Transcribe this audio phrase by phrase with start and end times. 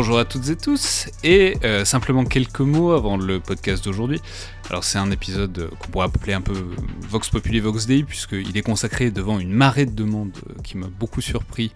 [0.00, 4.18] Bonjour à toutes et tous, et euh, simplement quelques mots avant le podcast d'aujourd'hui.
[4.70, 6.54] Alors c'est un épisode euh, qu'on pourrait appeler un peu
[7.02, 10.86] Vox Populi Vox Dei, puisqu'il est consacré devant une marée de demandes euh, qui m'a
[10.86, 11.74] beaucoup surpris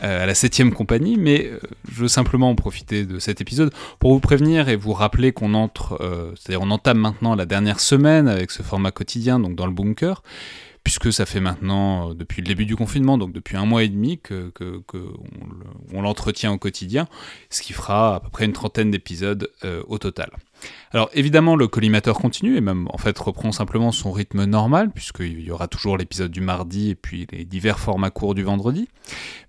[0.00, 1.48] à la 7ème compagnie, mais
[1.92, 5.52] je veux simplement en profiter de cet épisode pour vous prévenir et vous rappeler qu'on
[5.52, 5.98] entre,
[6.36, 10.22] c'est-à-dire on entame maintenant la dernière semaine avec ce format quotidien, donc dans le bunker,
[10.84, 13.88] puisque ça fait maintenant, euh, depuis le début du confinement, donc depuis un mois et
[13.88, 14.52] demi, que,
[15.92, 17.06] l'entretient au quotidien,
[17.50, 20.30] ce qui fera à peu près une trentaine d'épisodes euh, au total.
[20.92, 25.40] Alors évidemment, le collimateur continue et même en fait reprend simplement son rythme normal, puisqu'il
[25.40, 28.88] y aura toujours l'épisode du mardi et puis les divers formats courts du vendredi.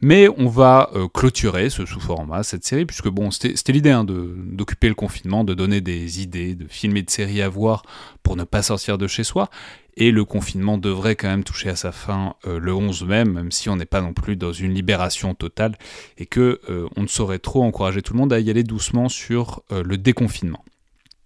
[0.01, 4.87] Mais on va euh, clôturer ce sous-format, cette série, puisque bon, c'était l'idée hein, d'occuper
[4.87, 7.83] le confinement, de donner des idées, de films et de séries à voir
[8.23, 9.49] pour ne pas sortir de chez soi.
[9.97, 13.51] Et le confinement devrait quand même toucher à sa fin euh, le 11 mai, même
[13.51, 15.77] si on n'est pas non plus dans une libération totale
[16.17, 19.09] et que euh, on ne saurait trop encourager tout le monde à y aller doucement
[19.09, 20.63] sur euh, le déconfinement.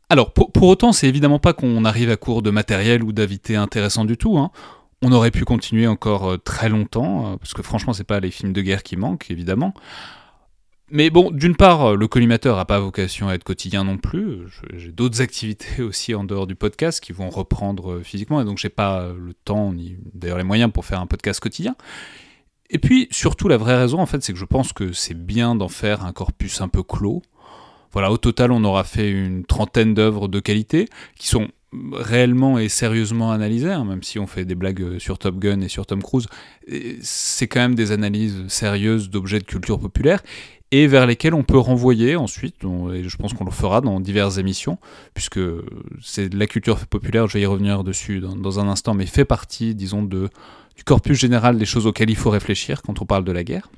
[0.10, 4.06] Alors pour, autant, c'est évidemment pas qu'on arrive à court de matériel ou d'invités intéressants
[4.06, 4.38] du tout.
[4.38, 4.52] Hein.
[5.02, 8.62] On aurait pu continuer encore très longtemps, parce que franchement, c'est pas les films de
[8.62, 9.74] guerre qui manquent, évidemment.
[10.92, 14.42] Mais bon, d'une part, euh, le collimateur n'a pas vocation à être quotidien non plus.
[14.74, 18.58] J'ai d'autres activités aussi en dehors du podcast qui vont reprendre euh, physiquement, et donc
[18.58, 21.76] j'ai pas le temps ni d'ailleurs les moyens pour faire un podcast quotidien.
[22.70, 25.56] Et puis surtout, la vraie raison, en fait, c'est que je pense que c'est bien
[25.56, 27.22] d'en faire un corpus un peu clos.
[27.92, 31.48] Voilà, au total, on aura fait une trentaine d'œuvres de qualité qui sont
[31.94, 35.62] réellement et sérieusement analysées, hein, même si on fait des blagues euh, sur Top Gun
[35.62, 36.28] et sur Tom Cruise,
[37.02, 40.22] c'est quand même des analyses sérieuses d'objets de culture populaire
[40.72, 42.56] et vers lesquels on peut renvoyer ensuite,
[42.94, 44.78] et je pense qu'on le fera dans diverses émissions,
[45.14, 45.40] puisque
[46.02, 49.76] c'est la culture populaire, je vais y revenir dessus dans, un instant, mais fait partie,
[49.76, 50.30] disons, de,
[50.76, 53.70] du corpus général des choses auxquelles il faut réfléchir quand on parle de la guerre.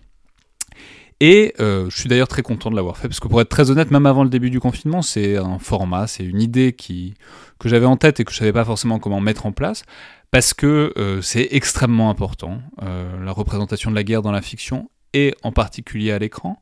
[1.20, 3.72] Et euh, je suis d'ailleurs très content de l'avoir fait, parce que pour être très
[3.72, 7.16] honnête, même avant le début du confinement, c'est un format, c'est une idée qui,
[7.59, 9.84] que j'avais en tête et que je ne savais pas forcément comment mettre en place,
[10.31, 14.90] parce que euh, c'est extrêmement important, euh, la représentation de la guerre dans la fiction,
[15.13, 16.59] et en particulier à l'écran.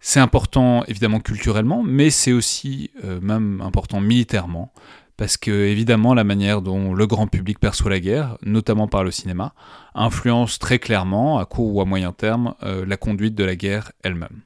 [0.00, 4.72] C'est important évidemment culturellement, mais c'est aussi euh, même important militairement,
[5.16, 9.12] parce que évidemment la manière dont le grand public perçoit la guerre, notamment par le
[9.12, 9.54] cinéma,
[9.94, 13.92] influence très clairement, à court ou à moyen terme, euh, la conduite de la guerre
[14.02, 14.40] elle-même.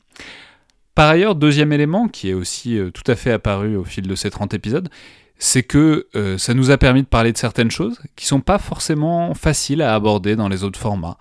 [0.94, 4.14] Par ailleurs, deuxième élément qui est aussi euh, tout à fait apparu au fil de
[4.14, 4.90] ces 30 épisodes,
[5.38, 8.58] c'est que euh, ça nous a permis de parler de certaines choses qui sont pas
[8.58, 11.18] forcément faciles à aborder dans les autres formats.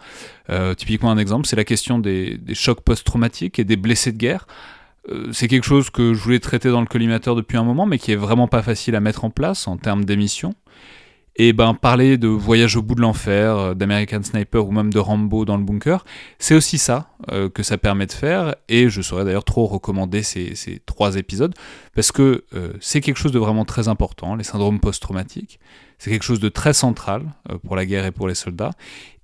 [0.49, 4.47] Euh, typiquement un exemple, c'est la question des, chocs post-traumatiques et des blessés de guerre.
[5.09, 7.99] Euh, c'est quelque chose que je voulais traiter dans le collimateur depuis un moment, mais
[7.99, 10.55] qui est vraiment pas facile à mettre en place en termes d'émission.
[11.37, 14.99] Et ben parler de Voyage au bout de l'enfer, euh, d'American Sniper ou même de
[14.99, 16.05] Rambo dans le bunker,
[16.39, 18.55] c'est aussi ça euh, que ça permet de faire.
[18.69, 21.53] Et je saurais d'ailleurs trop recommander ces, ces, trois épisodes
[21.93, 25.59] parce que euh, c'est quelque chose de vraiment très important, les syndromes post-traumatiques.
[25.97, 27.23] C'est quelque chose de très central
[27.63, 28.71] pour la guerre et pour les soldats.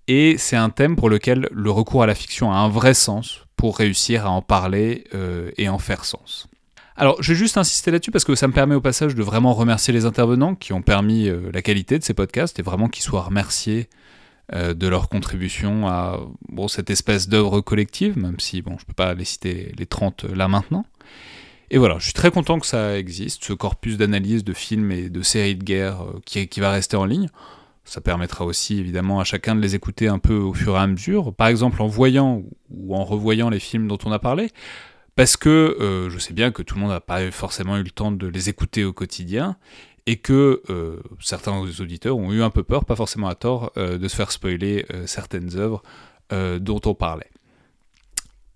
[0.07, 3.45] Et c'est un thème pour lequel le recours à la fiction a un vrai sens
[3.55, 5.03] pour réussir à en parler
[5.57, 6.47] et en faire sens.
[7.01, 9.55] Alors, je vais juste insister là-dessus parce que ça me permet au passage de vraiment
[9.55, 13.01] remercier les intervenants qui ont permis euh, la qualité de ces podcasts et vraiment qu'ils
[13.01, 13.89] soient remerciés
[14.53, 16.19] euh, de leur contribution à
[16.67, 20.25] cette espèce d'œuvre collective, même si bon, je ne peux pas les citer les 30
[20.25, 20.85] là maintenant.
[21.71, 25.09] Et voilà, je suis très content que ça existe, ce corpus d'analyse de films et
[25.09, 27.29] de séries de guerre euh, qui va rester en ligne.
[27.83, 30.85] Ça permettra aussi évidemment à chacun de les écouter un peu au fur et à
[30.85, 34.51] mesure, par exemple en voyant ou en revoyant les films dont on a parlé,
[35.21, 37.91] parce que euh, je sais bien que tout le monde n'a pas forcément eu le
[37.91, 39.55] temps de les écouter au quotidien,
[40.07, 43.99] et que euh, certains auditeurs ont eu un peu peur, pas forcément à tort, euh,
[43.99, 45.83] de se faire spoiler certaines œuvres
[46.31, 47.29] dont on parlait.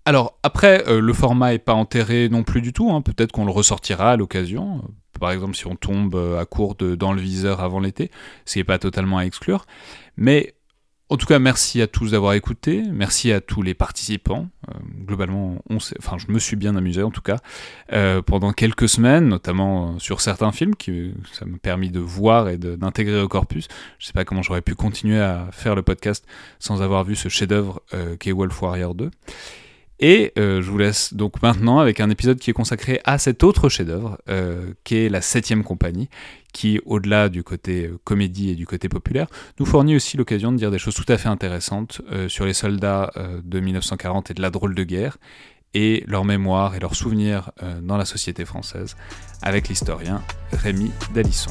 [0.06, 3.00] Alors après, le format n'est pas enterré non plus du tout, hein.
[3.00, 4.82] peut-être qu'on le ressortira à l'occasion,
[5.20, 8.10] par exemple si on tombe à court dans le viseur avant l'été,
[8.44, 9.66] ce qui n'est pas totalement à exclure,
[10.16, 10.54] mais
[11.08, 14.48] en tout cas, merci à tous d'avoir écouté, merci à tous les participants.
[14.68, 14.72] Euh,
[15.04, 17.38] globalement, enfin, je me suis bien amusé en tout cas
[17.92, 22.58] euh, pendant quelques semaines, notamment sur certains films qui ça m'a permis de voir et
[22.58, 23.68] d'intégrer au corpus.
[24.00, 26.26] Je sais pas comment j'aurais pu continuer à faire le podcast
[26.58, 29.10] sans avoir vu ce chef-d'œuvre euh, qu'est Wolf Warrior 2.
[29.98, 33.42] Et euh, je vous laisse donc maintenant avec un épisode qui est consacré à cet
[33.42, 36.08] autre chef-d'œuvre, euh, qui est la septième compagnie,
[36.52, 39.26] qui, au-delà du côté euh, comédie et du côté populaire,
[39.58, 43.12] nous fournit aussi l'occasion de dire des choses tout à fait intéressantes sur les soldats
[43.44, 45.18] de 1940 et de la drôle de guerre,
[45.74, 47.50] et leur mémoire et leurs souvenirs
[47.82, 48.96] dans la société française,
[49.42, 50.22] avec l'historien
[50.52, 51.50] Rémi Dalisson.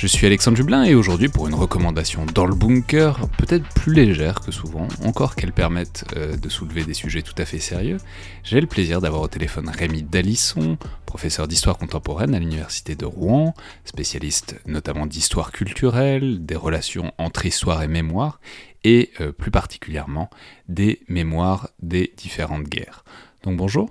[0.00, 4.40] Je suis Alexandre Jublin et aujourd'hui pour une recommandation dans le bunker, peut-être plus légère
[4.40, 7.98] que souvent, encore qu'elle permette euh, de soulever des sujets tout à fait sérieux,
[8.42, 13.52] j'ai le plaisir d'avoir au téléphone Rémi Dalisson, professeur d'histoire contemporaine à l'université de Rouen,
[13.84, 18.40] spécialiste notamment d'histoire culturelle, des relations entre histoire et mémoire,
[18.84, 20.30] et euh, plus particulièrement
[20.70, 23.04] des mémoires des différentes guerres.
[23.42, 23.90] Donc bonjour.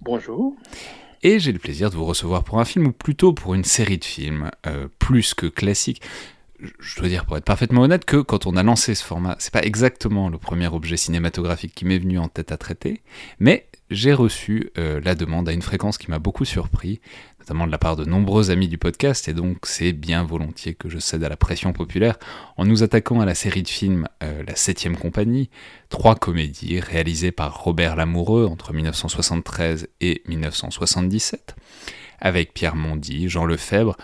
[0.00, 0.56] Bonjour
[1.22, 3.98] et j'ai le plaisir de vous recevoir pour un film, ou plutôt pour une série
[3.98, 6.02] de films, euh, plus que classique.
[6.58, 9.52] Je dois dire, pour être parfaitement honnête, que quand on a lancé ce format, c'est
[9.52, 13.02] pas exactement le premier objet cinématographique qui m'est venu en tête à traiter,
[13.38, 17.00] mais j'ai reçu euh, la demande à une fréquence qui m'a beaucoup surpris,
[17.40, 20.88] notamment de la part de nombreux amis du podcast, et donc c'est bien volontiers que
[20.88, 22.18] je cède à la pression populaire.
[22.56, 25.50] En nous attaquant à la série de films euh, La Septième Compagnie,
[25.88, 31.54] trois comédies réalisées par Robert Lamoureux entre 1973 et 1977,
[32.18, 33.96] avec Pierre Mondy, Jean Lefebvre,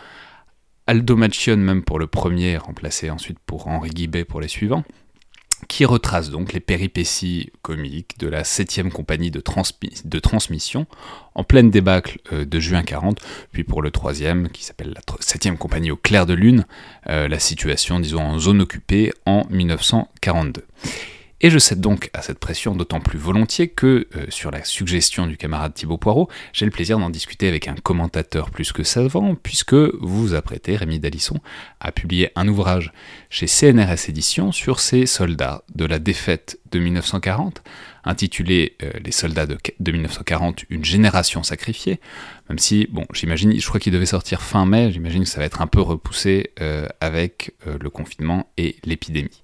[0.87, 4.85] Aldo Machion même pour le premier, remplacé ensuite pour Henri Guibet pour les suivants,
[5.69, 9.41] qui retrace donc les péripéties comiques de la 7 compagnie de,
[10.21, 10.87] transmission
[11.35, 13.21] en pleine débâcle euh, de juin 40,
[13.53, 16.67] puis pour le troisième, qui s'appelle la 7 compagnie au clair de lune,
[17.09, 20.65] euh, la situation, disons, en zone occupée en 1942.
[21.45, 25.27] Et je cède donc à cette pression d'autant plus volontiers que, euh, sur la suggestion
[25.27, 29.35] du camarade Thibaut Poirot, j'ai le plaisir d'en discuter avec un commentateur plus que savant,
[29.35, 31.41] puisque vous vous apprêtez, Rémi Dalisson,
[31.81, 32.93] à publier un ouvrage
[33.29, 37.61] chez CNRS Éditions sur ces soldats de la défaite de 1940,
[38.05, 41.99] intitulé euh, Les soldats de, 1940, une génération sacrifiée,
[42.51, 45.47] même si, bon, j'imagine, je crois qu'il devait sortir fin mai, j'imagine que ça va
[45.47, 49.43] être un peu repoussé euh, avec le confinement et l'épidémie.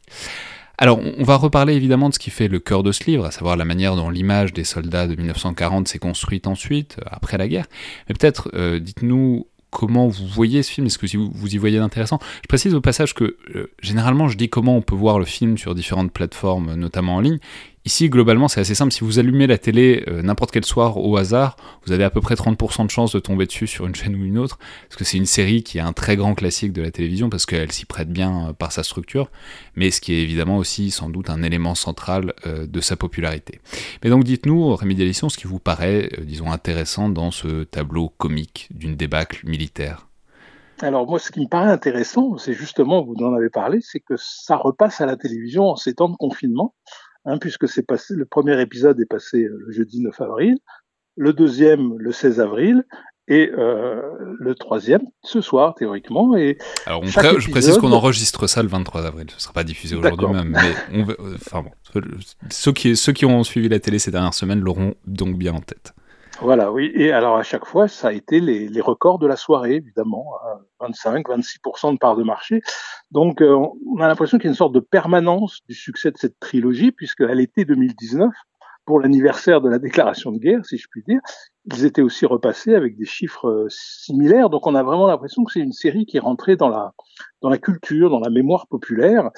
[0.81, 3.33] Alors, on va reparler évidemment de ce qui fait le cœur de ce livre, à
[3.33, 7.49] savoir la manière dont l'image des soldats de 1940 s'est construite ensuite, euh, après la
[7.49, 7.67] guerre.
[8.09, 12.21] Mais peut-être, euh, dites-nous comment vous voyez ce film, est-ce que vous, y voyez d'intéressant?
[12.43, 15.59] Je précise au passage que euh, généralement je dis comment on peut voir le film
[15.59, 17.39] sur différentes plateformes, notamment en ligne.
[17.85, 18.93] Ici, globalement, c'est assez simple.
[18.93, 22.21] Si vous allumez la télé euh, n'importe quel soir au hasard, vous avez à peu
[22.21, 24.59] près 30% de chances de tomber dessus sur une chaîne ou une autre.
[24.89, 27.47] Parce que c'est une série qui est un très grand classique de la télévision, parce
[27.47, 29.31] qu'elle s'y prête bien euh, par sa structure,
[29.77, 33.61] mais ce qui est évidemment aussi sans doute un élément central euh, de sa popularité.
[34.03, 38.69] Mais donc dites-nous, Rémi Délisson, ce qui vous paraît, disons, intéressant dans ce tableau comique
[38.71, 40.09] d'une débâcle militaire.
[40.81, 44.15] Alors moi, ce qui me paraît intéressant, c'est justement, vous en avez parlé, c'est que
[44.17, 46.75] ça repasse à la télévision en ces temps de confinement.
[47.29, 50.57] Hein, puisque c'est passé, le premier épisode est passé euh, le jeudi 9 avril,
[51.15, 52.85] le deuxième le 16 avril,
[53.29, 54.01] et euh,
[54.41, 56.35] le troisième ce soir théoriquement.
[56.37, 59.95] Et Alors je précise qu'on enregistre ça le 23 avril, ce ne sera pas diffusé
[59.95, 61.71] aujourd'hui même, mais on, enfin bon,
[62.49, 65.61] ceux qui, ceux qui ont suivi la télé ces dernières semaines l'auront donc bien en
[65.61, 65.93] tête.
[66.41, 66.93] Voilà, oui.
[66.95, 70.35] Et alors à chaque fois, ça a été les, les records de la soirée, évidemment,
[70.81, 72.61] 25, 26% de part de marché.
[73.11, 73.57] Donc euh,
[73.87, 76.93] on a l'impression qu'il y a une sorte de permanence du succès de cette trilogie,
[76.93, 78.31] puisqu'à l'été 2019,
[78.89, 81.21] pour l'anniversaire de la déclaration de guerre, si je puis dire,
[81.67, 84.49] ils étaient aussi repassés avec des chiffres euh, similaires.
[84.49, 86.95] Donc on a vraiment l'impression que c'est une série qui est rentrée dans la
[87.43, 89.31] dans la culture, dans la mémoire populaire,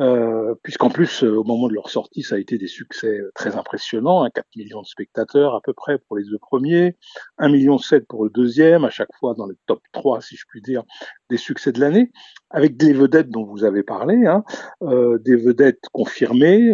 [0.00, 3.56] euh, puisqu'en plus euh, au moment de leur sortie, ça a été des succès très
[3.56, 6.96] impressionnants, hein, 4 millions de spectateurs à peu près pour les deux premiers,
[7.38, 10.44] 1 million 7 pour le deuxième, à chaque fois dans le top 3 si je
[10.48, 10.84] puis dire
[11.30, 12.12] des succès de l'année,
[12.50, 14.44] avec des vedettes dont vous avez parlé, hein,
[14.82, 16.72] euh, des vedettes confirmées,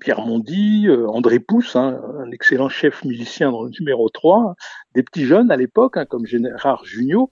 [0.00, 4.54] Pierre Mondy, euh, André Pousse, hein, un excellent chef musicien dans le numéro 3,
[4.94, 7.30] des petits jeunes à l'époque, hein, comme Gérard Jugnot.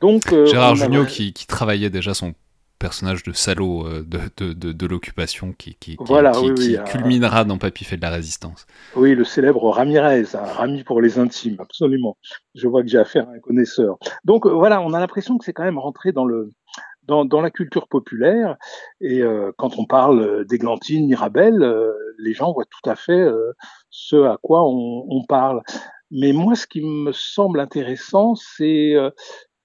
[0.00, 2.34] Donc, euh, Gérard Jugnot qui, travaillait déjà son
[2.78, 7.84] personnage de salaud euh, de, de, de, l'occupation qui, qui, voilà, qui, culminera dans Papy
[7.84, 8.66] fait de la résistance.
[8.96, 12.16] Oui, le célèbre Ramirez, un Rami pour les intimes, absolument.
[12.54, 13.98] Je vois que j'ai affaire à un connaisseur.
[14.24, 16.50] Donc voilà, on a l'impression que c'est quand même rentré dans le,
[17.06, 18.56] dans, la culture populaire.
[19.00, 23.52] Et euh, quand on parle d'Églantine, Mirabel, euh, les gens voient tout à fait euh,
[23.90, 25.62] ce à quoi on, parle.
[26.10, 28.94] Mais moi, ce qui me semble intéressant, c'est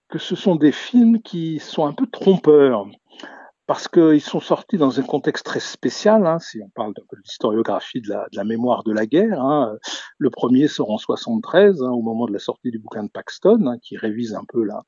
[0.09, 2.85] que ce sont des films qui sont un peu trompeurs
[3.67, 7.99] parce qu'ils sont sortis dans un contexte très spécial, hein, si on parle de l'historiographie
[7.99, 9.41] de la, de la, mémoire de la guerre.
[9.41, 9.75] Hein.
[10.19, 13.65] Le premier sort en 73, hein, au moment de la sortie du bouquin de Paxton,
[13.65, 14.83] hein, qui révise un peu la,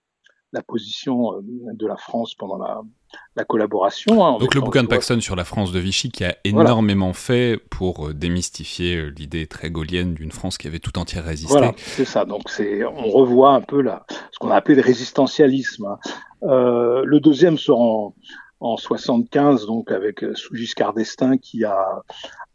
[0.54, 1.42] la position euh,
[1.74, 2.82] de la France pendant la,
[3.36, 4.26] la collaboration.
[4.26, 7.60] Hein, Donc le bouquin de Paxton sur la France de Vichy qui a énormément fait
[7.70, 11.52] pour euh, démystifier euh, l'idée très gaulienne d'une France qui avait tout entière résisté.
[11.52, 12.26] Voilà, c'est ça.
[12.26, 15.86] Donc on revoit un peu la, ce qu'on a appelé le résistentialisme.
[15.86, 16.00] Hein.
[16.44, 18.16] Euh, le deuxième sera en,
[18.60, 22.02] en 75, donc avec sous Giscard d'Estaing qui a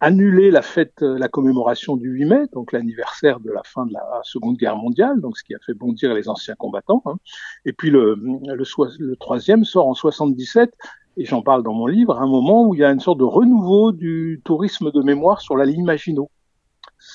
[0.01, 4.21] annulé la fête, la commémoration du 8 mai, donc l'anniversaire de la fin de la
[4.25, 7.03] Seconde Guerre mondiale, donc ce qui a fait bondir les anciens combattants.
[7.07, 7.17] Hein.
[7.65, 10.73] Et puis le, le, le troisième sort en 77
[11.17, 13.19] et j'en parle dans mon livre, à un moment où il y a une sorte
[13.19, 16.31] de renouveau du tourisme de mémoire sur la ligne Maginot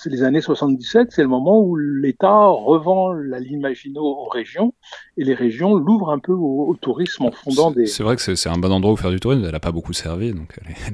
[0.06, 4.74] les années 77, c'est le moment où l'État revend la ligne Maginot aux régions
[5.18, 7.88] et les régions l'ouvrent un peu au, tourisme en fondant des.
[7.88, 9.44] C'est vrai que c'est un bon endroit où faire du tourisme.
[9.46, 10.78] Elle n'a pas beaucoup servi, donc elle est.
[10.88, 10.94] Elle,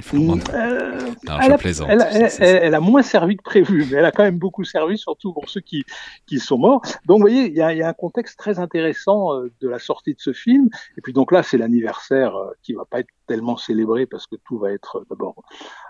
[0.56, 4.38] euh, elle, a, plaisante, elle, a, moins servi que prévu, mais elle a quand même
[4.38, 5.84] beaucoup servi, surtout pour ceux qui,
[6.26, 6.82] qui sont morts.
[7.06, 9.80] Donc, vous voyez, il y a, y a, un contexte très intéressant euh, de la
[9.80, 10.70] sortie de ce film.
[10.98, 14.36] Et puis, donc là, c'est l'anniversaire euh, qui va pas être tellement célébré parce que
[14.36, 15.36] tout va être d'abord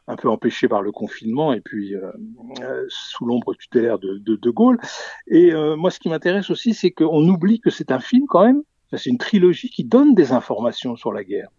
[0.07, 2.11] un peu empêché par le confinement et puis euh,
[2.61, 4.79] euh, sous l'ombre tutélaire de, de, Gaulle.
[5.27, 8.45] Et euh, moi, ce qui m'intéresse aussi, c'est qu'on oublie que c'est un film quand
[8.45, 11.49] même, c'est une trilogie qui donne des informations sur la guerre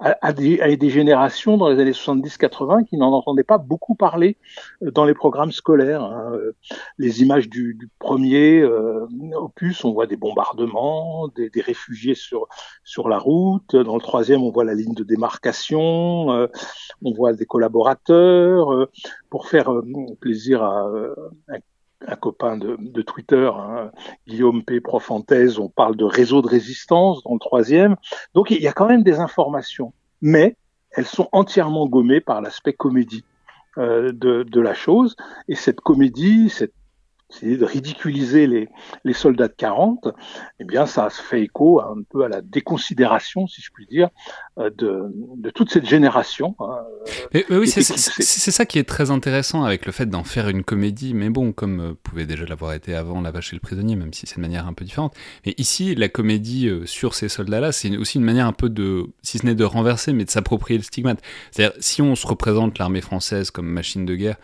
[0.00, 4.38] à, des, des, générations dans les années 70-80 qui n'en entendaient pas beaucoup parler
[4.82, 6.02] euh, dans les programmes scolaires.
[6.02, 6.32] Hein.
[6.98, 12.48] Les images du, du premier euh, opus, on voit des bombardements, des, des, réfugiés sur
[12.82, 13.76] sur la route.
[13.76, 16.46] Dans le troisième, on voit la ligne de démarcation, euh,
[17.04, 18.72] on voit des collaborateurs.
[18.72, 18.90] Euh,
[19.28, 19.72] pour faire
[20.20, 20.90] plaisir à,
[21.48, 21.58] à
[22.06, 23.90] un copain de, Twitter, hein,
[24.26, 24.80] Guillaume P.
[24.80, 27.96] Profanthèse, on parle de réseau de résistance dans le troisième.
[28.34, 29.92] Donc il y a quand même des informations,
[30.22, 30.56] mais
[30.92, 33.24] elles sont entièrement gommées par l'aspect comédie
[33.78, 35.14] euh, de, de, la chose.
[35.48, 36.74] Et cette comédie, cette
[37.30, 38.68] c'est de ridiculiser les,
[39.04, 40.08] les, soldats de 40,
[40.58, 44.08] eh bien, ça se fait écho un peu à la déconsidération, si je puis dire,
[44.58, 45.04] euh, de,
[45.36, 46.56] de toute cette génération.
[46.58, 46.78] Hein,
[47.50, 51.30] oui, c'est ça qui est très intéressant avec le fait d'en faire une comédie, mais
[51.30, 54.26] bon, comme euh, pouvait déjà l'avoir été avant La Vache et le Prisonnier, même si
[54.26, 55.14] c'est de manière un peu différente.
[55.46, 59.06] Mais ici, la comédie euh, sur ces soldats-là, c'est aussi une manière un peu de,
[59.22, 61.20] si ce n'est de renverser, mais de s'approprier le stigmate.
[61.50, 64.36] C'est-à-dire, si on se représente l'armée française comme machine de guerre,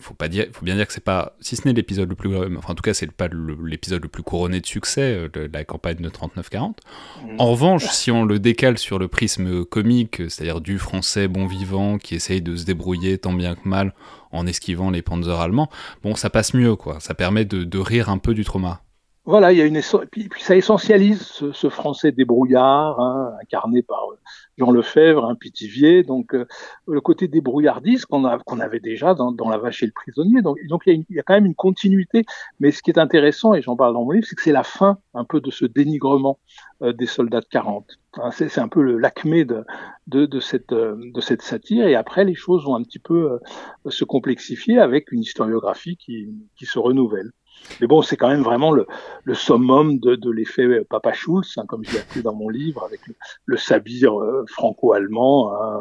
[0.00, 2.34] faut pas dire, faut bien dire que c'est pas, si ce n'est l'épisode le plus,
[2.56, 3.28] enfin en tout cas c'est pas
[3.64, 6.58] l'épisode le plus couronné de succès euh, de la campagne de 39-40.
[6.58, 7.36] Mm.
[7.38, 11.98] En revanche, si on le décale sur le prisme comique, c'est-à-dire du français bon vivant
[11.98, 13.94] qui essaye de se débrouiller tant bien que mal
[14.32, 15.70] en esquivant les panzers allemands,
[16.02, 18.82] bon ça passe mieux quoi, ça permet de, de rire un peu du trauma.
[19.26, 19.80] Voilà, il y a une
[20.12, 24.18] puis, puis ça essentialise ce, ce français débrouillard, hein, incarné par euh,
[24.56, 26.46] Jean Lefebvre, un Pitivier, donc euh,
[26.86, 30.42] le côté débrouillardiste qu'on avait déjà dans, dans, La Vache et le Prisonnier.
[30.42, 32.24] Donc, il, y a il, y a quand même une continuité.
[32.60, 34.62] Mais ce qui est intéressant, et j'en parle dans mon livre, c'est que c'est la
[34.62, 36.38] fin un peu de ce dénigrement
[36.82, 37.84] euh, des soldats de 40.
[38.18, 39.64] Hein, c'est un peu l'acmé de,
[40.06, 41.88] de, de, cette, de cette satire.
[41.88, 43.40] Et après, les choses vont un petit peu
[43.88, 47.32] se complexifier avec une historiographie qui, qui se renouvelle.
[47.80, 48.86] Mais bon, c'est quand même vraiment le,
[49.34, 53.14] summum de, l'effet Papa Schulz, hein, comme je l'ai appelé dans mon livre, avec le,
[53.44, 55.52] le sabir euh, franco-allemand.
[55.52, 55.78] Hein.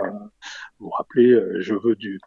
[0.79, 2.19] Vous vous rappelez, euh, je veux du,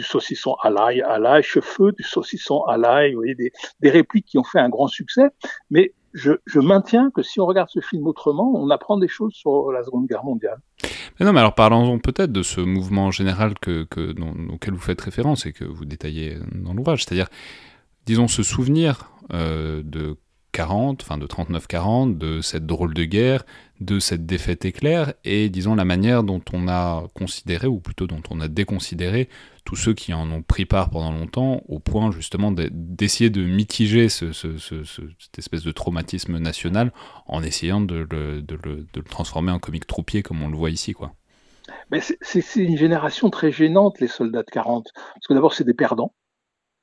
[0.00, 3.12] saucisson à l'ail, à l'ail, cheveux du saucisson à l'ail.
[3.12, 5.28] Vous voyez, des, répliques qui ont fait un grand succès.
[5.70, 9.70] Mais je, maintiens que si on regarde ce film autrement, on apprend des choses sur
[9.72, 10.58] la Seconde Guerre mondiale.
[11.18, 15.52] Mais non, mais alors parlons peut-être de ce mouvement général auquel vous faites référence et
[15.52, 17.04] que vous détaillez dans l'ouvrage.
[17.04, 17.28] C'est-à-dire
[18.06, 20.16] disons, se souvenir euh, de
[20.54, 23.44] 40, enfin de 39-40, de cette drôle de guerre,
[23.80, 28.22] de cette défaite éclair, et disons la manière dont on a considéré, ou plutôt dont
[28.30, 29.28] on a déconsidéré,
[29.64, 34.08] tous ceux qui en ont pris part pendant longtemps, au point justement d'essayer de mitiger
[34.08, 36.92] ce, ce, ce, cette espèce de traumatisme national
[37.26, 38.44] en essayant de le,
[39.10, 40.92] transformer en comique troupier comme on le voit ici.
[40.92, 41.14] quoi.
[42.00, 46.12] C'est une génération très gênante, les soldats de 40, parce que d'abord c'est des perdants,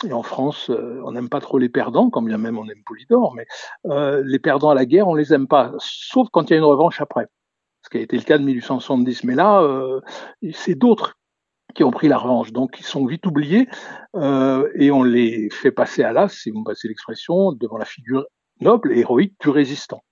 [0.06, 2.84] et en France, euh, on n'aime pas trop les perdants, quand bien même on aime
[2.86, 3.46] Polydor, mais
[3.88, 6.58] euh, les perdants à la guerre, on les aime pas, sauf quand il y a
[6.58, 7.28] une revanche après.
[7.84, 9.24] Ce qui a été le cas de 1870.
[9.24, 10.02] Mais là, euh,
[10.54, 11.18] c'est d'autres
[11.74, 12.52] qui ont pris la revanche.
[12.52, 13.68] Donc, ils sont vite oubliés
[14.14, 18.26] et on les fait passer à l'as, si vous me passez l'expression, devant la figure
[18.60, 20.04] noble et héroïque du résistant.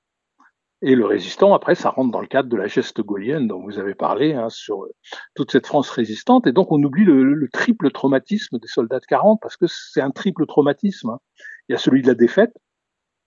[0.81, 3.79] Et le résistant, après, ça rentre dans le cadre de la geste gaulienne dont vous
[3.79, 4.95] avez parlé, hein, sur euh,
[5.35, 6.47] toute cette France résistante.
[6.47, 10.01] Et donc, on oublie le, le triple traumatisme des soldats de 40, parce que c'est
[10.01, 11.09] un triple traumatisme.
[11.09, 11.19] Hein.
[11.67, 12.53] Il y a celui de la défaite,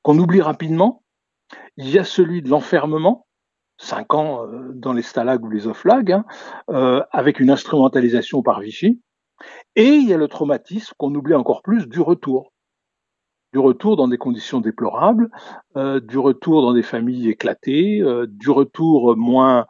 [0.02, 1.02] qu'on oublie rapidement.
[1.76, 3.26] Il y a celui de l'enfermement,
[3.76, 6.24] cinq ans euh, dans les stalags ou les oflags, hein,
[6.70, 9.02] euh, avec une instrumentalisation par Vichy.
[9.76, 12.51] Et il y a le traumatisme qu'on oublie encore plus du retour
[13.52, 15.30] du retour dans des conditions déplorables,
[15.76, 19.66] euh, du retour dans des familles éclatées, euh, du retour moins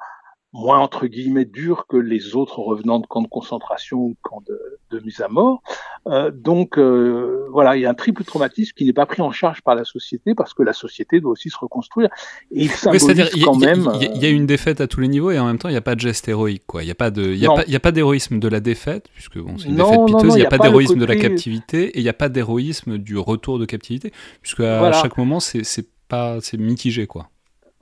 [0.52, 4.58] moins entre guillemets dur que les autres revenants de camps de concentration ou camps de,
[4.90, 5.62] de mise à mort.
[6.06, 9.30] Euh, donc euh, voilà, il y a un triple traumatisme qui n'est pas pris en
[9.30, 12.10] charge par la société parce que la société doit aussi se reconstruire.
[12.50, 13.88] Et il symbolise quand même.
[14.00, 15.78] Il y, a une défaite à tous les niveaux et en même temps il n'y
[15.78, 16.64] a pas de geste héroïque.
[16.66, 16.82] Quoi.
[16.82, 18.60] Il n'y a pas de, il y a pas, y a pas d'héroïsme de la
[18.60, 20.34] défaite puisque bon, c'est une défaite piteuse.
[20.34, 23.16] Il n'y a, pas d'héroïsme de la captivité et il n'y a pas d'héroïsme du
[23.16, 27.30] retour de captivité puisque à chaque moment c'est pas, c'est mitigé quoi.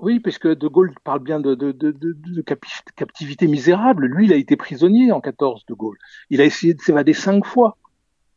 [0.00, 1.54] Oui, puisque De Gaulle parle bien de,
[2.96, 4.06] captivité misérable.
[4.06, 5.98] Lui, il a été prisonnier en 14, De Gaulle.
[6.30, 7.76] Il a essayé de s'évader cinq fois.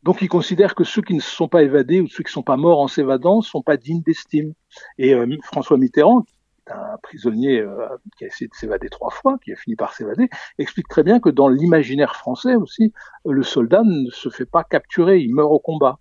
[0.02, 2.34] Donc, il considère que ceux qui ne se sont pas évadés ou ceux qui ne
[2.34, 4.52] sont pas morts en s'évadant ne sont pas dignes d'estime.
[4.98, 6.26] Et euh, François Mitterrand,
[6.66, 10.28] un prisonnier euh, qui a essayé de s'évader trois fois, qui a fini par s'évader,
[10.58, 12.92] explique très bien que dans l'imaginaire français aussi,
[13.24, 15.98] le soldat ne se fait pas capturer, il meurt au combat,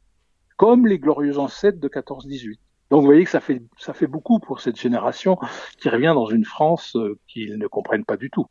[0.57, 2.57] comme les glorieux ancêtres de 14-18.
[2.93, 5.35] Donc vous voyez que ça fait, ça fait beaucoup pour cette génération
[5.81, 8.45] qui revient dans une France euh, qu'ils ne comprennent pas du tout.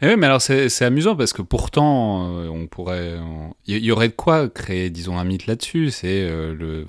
[0.00, 3.18] Mais oui, mais alors c'est amusant parce que pourtant, euh, on pourrait,
[3.66, 5.90] il y, aurait de quoi créer, disons, un mythe là-dessus.
[5.90, 6.86] C'est euh, le,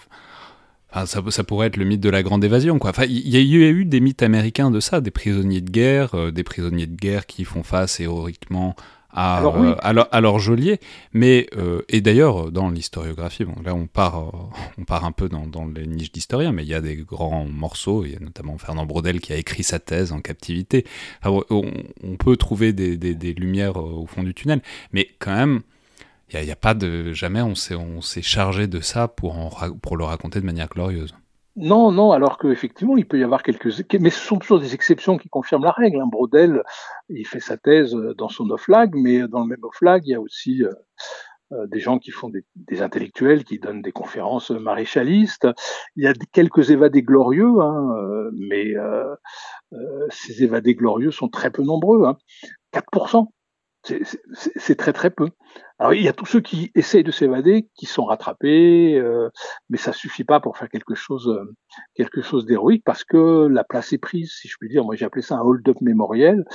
[0.93, 2.91] enfin, ça, ça, pourrait être le mythe de la grande évasion, quoi.
[2.91, 6.43] Enfin, il y, a eu des mythes américains de ça, des prisonniers de guerre, des
[6.45, 8.77] prisonniers de guerre qui font face héroïquement
[9.15, 10.79] à, alors, euh, à, leur, geôlier.
[11.13, 14.31] Mais, euh, et d'ailleurs, dans l'historiographie, bon, là on part, euh,
[14.77, 17.45] on part un peu dans, dans les niches d'historiens, mais il y a des grands
[17.45, 20.85] morceaux, il y a notamment Fernand Braudel qui a écrit sa thèse en captivité.
[21.23, 25.61] on, on, peut trouver des, des, des, lumières au fond du tunnel, mais quand même,
[26.33, 27.13] il n'y a, a, pas de.
[27.13, 29.49] Jamais on s'est chargé de ça pour, en,
[29.81, 31.13] pour le raconter de manière glorieuse.
[31.57, 33.67] Non, non, alors qu'effectivement, il peut y avoir quelques...
[33.99, 36.01] Mais ce sont toujours des exceptions qui confirment la règle.
[36.01, 36.07] Hein.
[36.07, 36.61] Brodel,
[37.07, 40.15] il fait sa thèse euh, dans son off-lag, mais dans le même off-lag, il y
[40.15, 40.73] a aussi euh,
[41.53, 45.47] euh, des gens qui font des, des, intellectuels, qui donnent des conférences maréchalistes.
[45.95, 47.95] Il y a quelques évadés glorieux, hein,
[48.33, 48.73] mais
[50.09, 52.05] ces évadés glorieux sont très peu nombreux.
[52.05, 52.17] Hein.
[52.73, 53.27] 4%.
[54.33, 55.29] C'est très très peu.
[55.77, 59.29] Alors il y a tous ceux qui essayent de s'évader, qui sont rattrapés, euh,
[59.69, 61.53] mais ça suffit pas pour faire quelque chose, euh,
[61.95, 64.85] quelque chose d'héroïque parce que la place est prise, si je puis dire.
[64.85, 66.45] Moi j'ai appelé ça un hold-up mémoriel.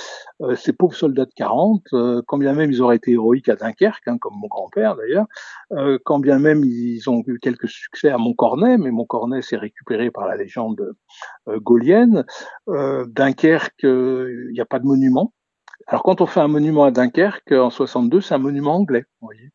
[0.40, 3.56] Euh, ces pauvres soldats de 40, euh, quand bien même ils auraient été héroïques à
[3.56, 5.26] Dunkerque, hein, comme mon grand-père d'ailleurs,
[6.04, 10.26] quand bien même ils ont eu quelques succès à Montcornet, mais Montcornet s'est récupéré par
[10.26, 10.94] la légende
[11.46, 12.24] gaulienne.
[12.66, 15.32] Dunkerque, il n'y a pas de monument.
[15.86, 19.26] Alors quand on fait un monument à Dunkerque en 62, c'est un monument anglais, vous
[19.26, 19.50] voyez.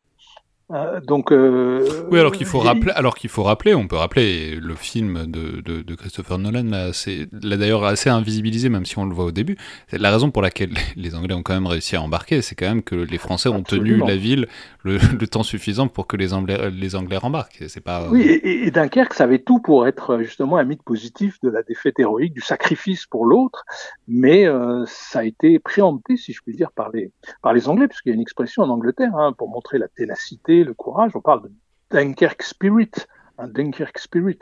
[0.72, 4.56] Euh, donc, euh, oui, alors qu'il faut rappeler, alors qu'il faut rappeler, on peut rappeler
[4.56, 8.98] le film de, de, de Christopher Nolan là, c'est là d'ailleurs assez invisibilisé, même si
[8.98, 9.56] on le voit au début.
[9.86, 12.66] C'est la raison pour laquelle les Anglais ont quand même réussi à embarquer, c'est quand
[12.66, 14.48] même que les Français ont tenu la ville
[14.82, 17.62] le, le, temps suffisant pour que les Anglais les Anglais rembarquent.
[17.68, 18.08] C'est pas.
[18.10, 21.62] Oui, et, et, Dunkerque, ça avait tout pour être justement un mythe positif de la
[21.62, 23.64] défaite héroïque, du sacrifice pour l'autre,
[24.08, 27.86] mais euh, ça a été préempté, si je puis dire, par les par les Anglais,
[27.86, 31.12] puisqu'il y a une expression en Angleterre hein, pour montrer la ténacité le courage.
[31.14, 31.52] On parle de
[31.90, 32.90] Dunkirk Spirit,
[33.38, 33.50] un
[33.96, 34.38] Spirit.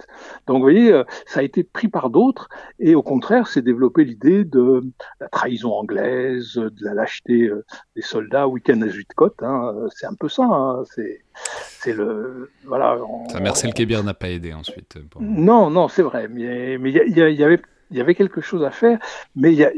[0.46, 2.48] Donc vous voyez, euh, ça a été pris par d'autres
[2.78, 4.82] et au contraire, c'est développé l'idée de
[5.20, 7.64] la trahison anglaise, de la lâcheté euh,
[7.96, 9.42] des soldats week-end à Zuidcote.
[9.42, 9.74] Hein.
[9.94, 10.44] C'est un peu ça.
[10.44, 10.84] Hein.
[10.94, 12.98] C'est c'est le voilà.
[13.30, 14.98] Ça, Marcel Kébir n'a pas aidé ensuite.
[15.20, 16.28] Non, non, c'est vrai.
[16.28, 18.98] Mais mais il y, y, avait il y avait quelque chose à faire.
[19.34, 19.72] Mais il y a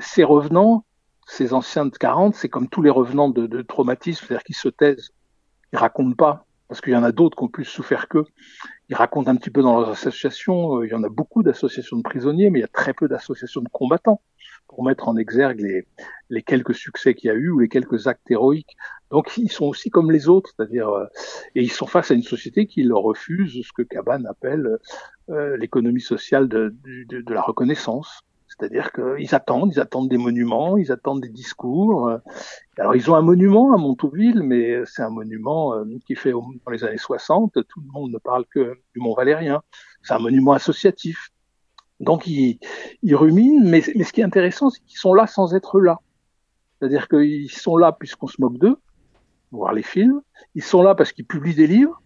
[0.00, 0.84] ces revenants
[1.26, 4.68] ces anciens de 40, c'est comme tous les revenants de, de traumatisme, c'est-à-dire qu'ils se
[4.68, 5.10] taisent,
[5.74, 8.26] ils racontent pas, parce qu'il y en a d'autres qui ont plus souffert qu'eux.
[8.88, 10.78] Ils racontent un petit peu dans leurs associations.
[10.78, 13.08] Euh, il y en a beaucoup d'associations de prisonniers, mais il y a très peu
[13.08, 14.20] d'associations de combattants
[14.68, 15.86] pour mettre en exergue les,
[16.30, 18.76] les quelques succès qu'il y a eu ou les quelques actes héroïques.
[19.10, 21.06] Donc ils sont aussi comme les autres, c'est-à-dire euh,
[21.56, 24.78] et ils sont face à une société qui leur refuse ce que Cabane appelle
[25.30, 28.20] euh, l'économie sociale de, de, de, la reconnaissance.
[28.56, 32.10] C'est-à-dire qu'ils attendent, ils attendent des monuments, ils attendent des discours.
[32.78, 36.70] Alors ils ont un monument à Montauville, mais c'est un monument euh, qui fait dans
[36.70, 39.62] les années 60, tout le monde ne parle que du Mont Valérien.
[40.02, 41.30] C'est un monument associatif.
[42.00, 42.58] Donc ils,
[43.02, 45.98] ils ruminent, mais, ce qui est intéressant, c'est qu'ils sont là sans être là.
[46.78, 48.76] C'est-à-dire qu'ils sont là puisqu'on se moque d'eux,
[49.50, 50.20] voir les films.
[50.54, 52.00] Ils sont là parce qu'ils publient des livres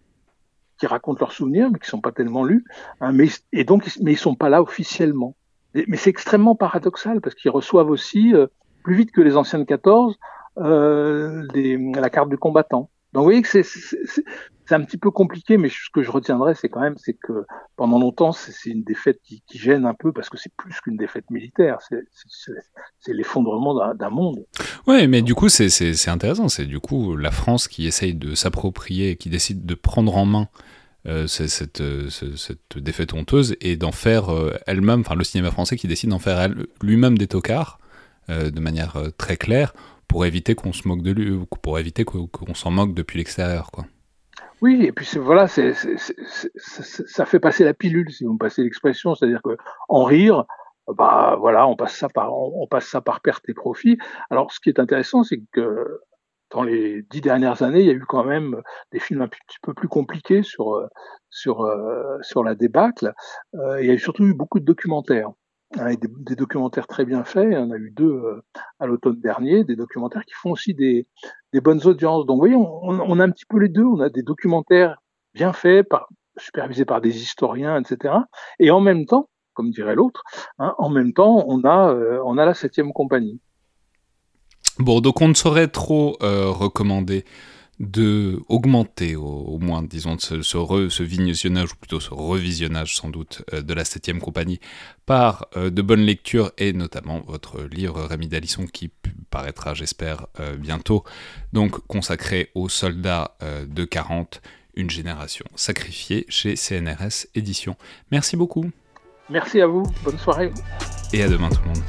[0.78, 2.64] qui racontent leurs souvenirs, mais qui sont pas tellement lus.
[3.00, 5.34] Hein, mais, et donc, mais ils sont pas là officiellement.
[5.86, 8.46] Mais c'est extrêmement paradoxal parce qu'ils reçoivent aussi, euh,
[8.82, 10.18] plus vite que les anciens de 14,
[10.58, 12.90] euh, la carte du combattant.
[13.12, 16.68] Donc vous voyez que c'est un petit peu compliqué, mais ce que je retiendrai, c'est
[16.68, 20.28] quand même, c'est que pendant longtemps, c'est une défaite qui, qui, gêne un peu parce
[20.28, 24.44] que c'est plus qu'une défaite militaire, c'est l'effondrement d'un monde.
[24.86, 26.48] Ouais, mais du coup, c'est intéressant.
[26.48, 30.48] C'est du coup la France qui essaye de s'approprier, qui décide de prendre en main
[31.26, 35.88] cette, euh, cette, défaite honteuse et d'en faire euh, elle-même, enfin le cinéma français qui
[35.88, 36.48] décide d'en faire
[36.82, 37.78] lui-même des tocards
[38.28, 39.72] de manière très claire
[40.06, 43.70] pour éviter qu'on se moque de lui, pour éviter qu'on s'en moque depuis l'extérieur.
[44.60, 49.40] Oui, et puis voilà, ça fait passer la pilule, si vous me passez l'expression, c'est-à-dire
[49.42, 49.56] que
[49.88, 50.44] en rire,
[50.88, 53.98] bah voilà, on passe ça par, on, passe ça par perte et profit.
[54.30, 56.00] Alors, ce qui est intéressant, c'est que
[56.50, 58.60] dans les dix dernières années, il y a eu quand même
[58.92, 60.88] des films un petit peu plus compliqués sur
[61.30, 61.66] sur
[62.22, 63.12] sur la débâcle.
[63.54, 65.30] il y a surtout eu beaucoup de documentaires.
[65.76, 67.54] Hein, des, documentaires très bien faits.
[67.54, 68.22] On a eu deux
[68.80, 71.06] à l'automne dernier, des documentaires qui font aussi des,
[71.52, 72.24] des bonnes audiences.
[72.24, 73.84] Donc, vous voyez, on, on, a un petit peu les deux.
[73.84, 74.96] On a des documentaires
[75.34, 76.08] bien faits, par,
[76.38, 78.14] supervisés par des historiens, etc.
[78.58, 80.22] Et en même temps, comme dirait l'autre,
[80.58, 81.92] hein, en même temps, on a,
[82.24, 83.40] on a la septième compagnie.
[84.78, 87.24] Bon, donc on ne saurait trop euh, recommander
[87.80, 93.62] de augmenter au, moins, disons, ce, ce, visionnage, ou plutôt ce revisionnage sans doute, euh,
[93.62, 94.58] de la septième compagnie
[95.06, 98.90] par euh, de bonnes lectures, et notamment votre livre Rémi Dalisson qui
[99.30, 100.26] paraîtra, j'espère,
[100.58, 101.04] bientôt,
[101.52, 103.36] donc consacré aux soldats
[103.68, 104.40] de 40,
[104.74, 107.76] une génération sacrifiée chez CNRS Éditions.
[108.10, 108.70] Merci beaucoup.
[109.28, 110.50] Merci à vous, bonne soirée.
[111.12, 111.84] Et à demain tout le monde.